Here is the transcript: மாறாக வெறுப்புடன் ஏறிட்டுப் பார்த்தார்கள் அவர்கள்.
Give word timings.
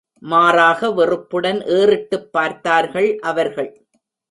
மாறாக 0.21 0.91
வெறுப்புடன் 0.91 1.61
ஏறிட்டுப் 1.67 2.31
பார்த்தார்கள் 2.31 3.19
அவர்கள். 3.19 3.71